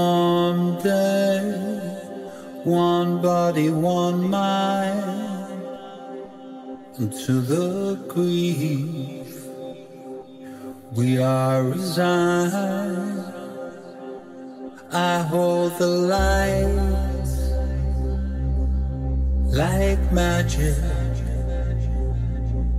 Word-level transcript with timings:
Someday, 0.00 1.40
one 2.64 3.20
body, 3.20 3.68
one 3.68 4.30
mind, 4.30 5.52
To 7.26 7.34
the 7.52 7.96
grief 8.08 9.30
we 10.96 11.08
are 11.20 11.64
resigned. 11.64 13.24
I 14.90 15.14
hold 15.32 15.70
the 15.78 15.92
light 16.14 17.30
like 19.62 20.02
magic, 20.12 20.76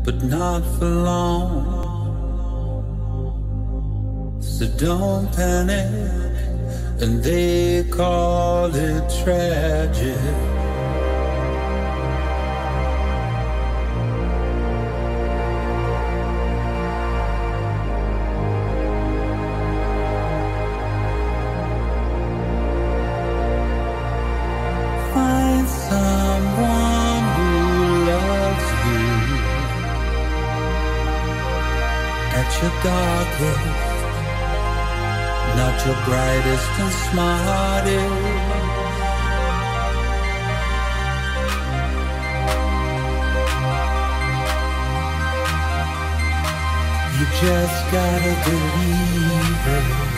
but 0.05 0.17
not 0.23 0.61
for 0.75 0.91
long. 1.09 1.81
So 4.41 4.65
don't 4.85 5.27
panic 5.35 6.30
and 7.01 7.23
they 7.23 7.83
call 7.89 8.73
it 8.75 9.09
tragic. 9.23 10.60
Brightest 37.13 37.91
and 37.93 38.11
smartest. 38.11 39.01
You 47.19 47.25
just 47.39 47.91
gotta 47.91 48.33
believe 48.45 49.67
it. 49.67 50.10